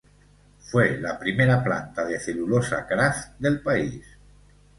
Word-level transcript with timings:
Fue 0.57 0.97
la 0.97 1.19
primera 1.19 1.63
planta 1.63 2.03
de 2.03 2.19
celulosa 2.19 2.87
kraft 2.87 3.37
del 3.37 3.61
país. 3.61 4.03